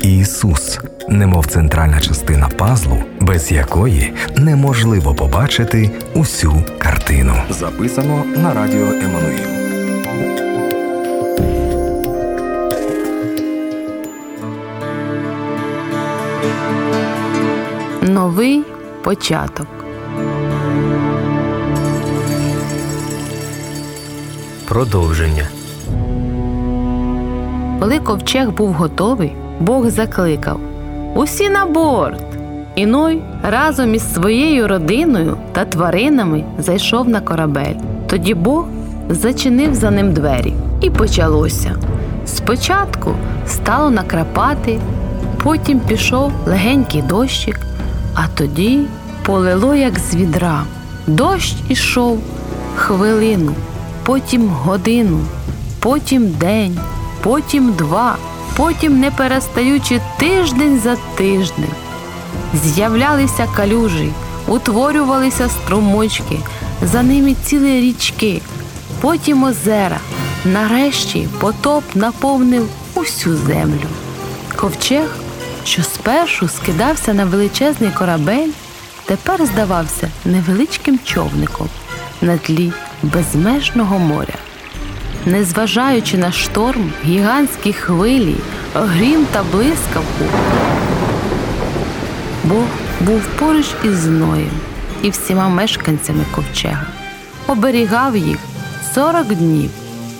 [0.00, 7.34] Ісус, немов центральна частина пазлу, без якої неможливо побачити усю картину.
[7.50, 9.48] Записано на радіо Еммануїл.
[18.02, 18.64] Новий
[19.02, 19.66] початок.
[24.68, 25.48] Продовження.
[27.80, 30.60] Коли ковчег був готовий, Бог закликав
[31.14, 32.22] Усі на борт.
[32.74, 37.74] І Ной разом із своєю родиною та тваринами зайшов на корабель.
[38.06, 38.66] Тоді Бог
[39.10, 41.76] зачинив за ним двері, і почалося.
[42.26, 43.14] Спочатку
[43.46, 44.78] стало накрапати,
[45.42, 47.60] потім пішов легенький дощик,
[48.14, 48.80] а тоді
[49.26, 50.62] полило, як з відра.
[51.06, 52.18] Дощ ішов
[52.76, 53.52] хвилину,
[54.04, 55.20] потім годину,
[55.80, 56.78] потім день,
[57.22, 58.16] потім два,
[58.58, 61.70] потім не перестаючи тиждень за тижнем.
[62.64, 64.10] З'являлися калюжі,
[64.46, 66.38] утворювалися струмочки,
[66.82, 68.42] за ними цілі річки,
[69.00, 69.98] потім озера.
[70.44, 73.88] Нарешті потоп наповнив усю землю.
[74.56, 75.16] Ковчег,
[75.64, 78.50] що спершу скидався на величезний корабель,
[79.04, 81.68] тепер здавався невеличким човником
[82.20, 82.72] на тлі
[83.02, 84.34] безмежного моря.
[85.26, 88.36] Незважаючи на шторм, гігантські хвилі,
[88.74, 90.24] грім та блискавку,
[92.44, 92.64] Бог
[93.00, 94.50] був поруч із Ноєм
[95.02, 96.86] і всіма мешканцями ковчега,
[97.46, 98.38] оберігав їх
[98.94, 99.70] 40 днів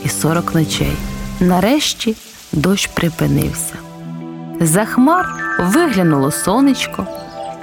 [0.05, 0.97] і 40 ночей.
[1.41, 2.17] Нарешті
[2.53, 3.75] дощ припинився.
[4.61, 5.27] За хмар
[5.61, 7.07] виглянуло сонечко.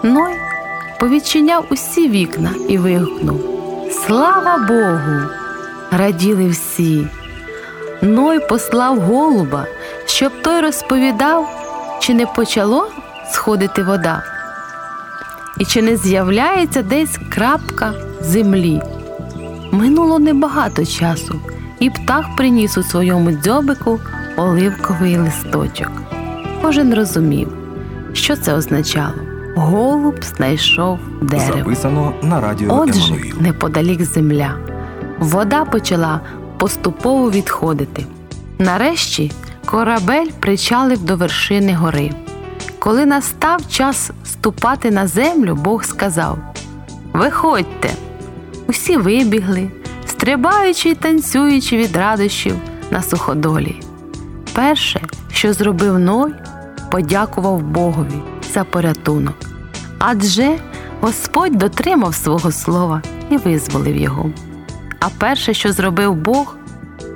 [0.03, 0.33] Ной
[0.99, 3.41] повідчиняв усі вікна і вигукнув
[4.05, 5.29] Слава Богу!
[5.91, 7.07] Раділи всі.
[8.05, 9.65] Ной послав голуба,
[10.05, 11.49] щоб той розповідав,
[12.01, 12.87] чи не почало
[13.31, 14.23] сходити вода,
[15.59, 18.81] і чи не з'являється десь крапка землі.
[19.71, 21.39] Минуло небагато часу,
[21.79, 23.99] і птах приніс у своєму дзьобику
[24.37, 25.91] оливковий листочок.
[26.61, 27.47] Кожен розумів,
[28.13, 29.13] що це означало.
[29.55, 31.57] Голуб знайшов дерево.
[31.57, 33.35] Записано на радіо Отже, Еммануїл.
[33.39, 34.53] неподалік земля.
[35.19, 36.19] Вода почала
[36.57, 38.05] поступово відходити.
[38.59, 39.31] Нарешті
[39.65, 42.11] корабель причалив до вершини гори.
[42.79, 46.37] Коли настав час ступати на землю, Бог сказав:
[47.13, 47.89] Виходьте!
[48.67, 49.69] Усі вибігли,
[50.05, 52.55] стрибаючи й танцюючи від радощів
[52.91, 53.75] на суходолі.
[54.53, 55.01] Перше,
[55.31, 56.33] що зробив Ной,
[56.91, 58.21] подякував Богові
[58.53, 59.35] за порятунок.
[59.99, 60.57] Адже
[61.01, 64.29] Господь дотримав свого слова і визволив його.
[65.05, 66.55] А перше, що зробив Бог,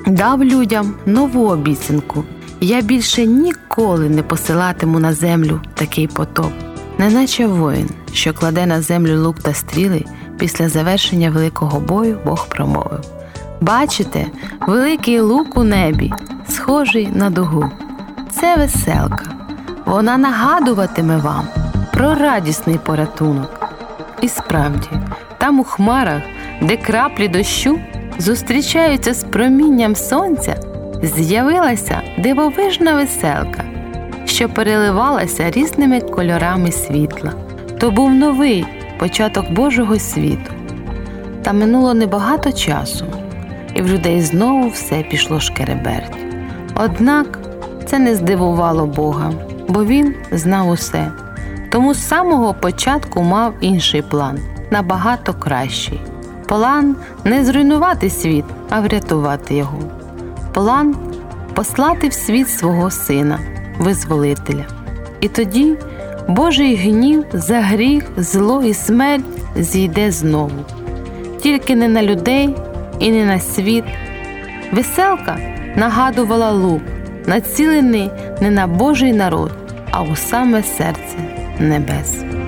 [0.07, 2.23] дав людям нову обіцянку.
[2.61, 6.51] Я більше ніколи не посилатиму на землю такий потоп,
[6.97, 10.05] неначе воїн, що кладе на землю лук та стріли
[10.39, 12.99] після завершення великого бою, Бог промовив:
[13.61, 14.25] Бачите,
[14.67, 16.13] великий лук у небі,
[16.49, 17.71] схожий на дугу.
[18.31, 19.25] Це веселка.
[19.85, 21.47] Вона нагадуватиме вам
[21.93, 23.69] про радісний порятунок.
[24.21, 24.89] І справді,
[25.37, 26.21] там у хмарах,
[26.61, 27.79] де краплі дощу
[28.17, 30.55] зустрічаються з промінням сонця,
[31.03, 33.63] з'явилася дивовижна веселка,
[34.25, 37.33] що переливалася різними кольорами світла.
[37.79, 38.65] То був новий
[38.99, 40.51] початок Божого світу.
[41.43, 43.05] Та минуло небагато часу,
[43.75, 46.17] і в людей знову все пішло шкереберть.
[46.75, 47.39] Однак
[47.85, 49.31] це не здивувало Бога,
[49.67, 51.11] бо він знав усе.
[51.71, 54.39] Тому з самого початку мав інший план,
[54.71, 56.01] набагато кращий.
[56.49, 59.79] План не зруйнувати світ, а врятувати його.
[60.53, 60.95] План
[61.53, 63.39] послати в світ свого сина,
[63.79, 64.65] визволителя.
[65.21, 65.75] І тоді
[66.27, 69.23] Божий гнів за гріх, зло і смерть
[69.55, 70.65] зійде знову.
[71.41, 72.55] Тільки не на людей
[72.99, 73.83] і не на світ.
[74.71, 75.39] Веселка
[75.75, 76.81] нагадувала лук,
[77.25, 78.09] націлений
[78.41, 79.51] не на Божий народ,
[79.91, 81.17] а у саме серце
[81.59, 82.38] небес.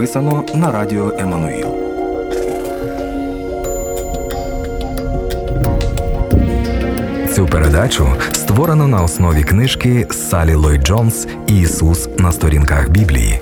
[0.00, 1.66] Записано на радіо Еммануїл.
[7.34, 13.40] Цю передачу створено на основі книжки Салі Ллойд Джонс Ісус на сторінках Біблії.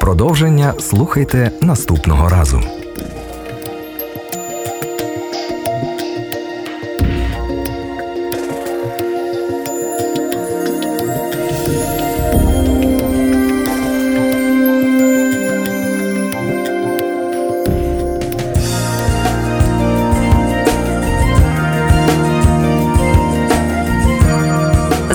[0.00, 2.77] Продовження слухайте наступного разу.